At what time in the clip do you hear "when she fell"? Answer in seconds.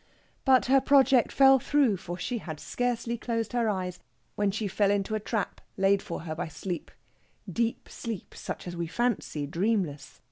4.33-4.89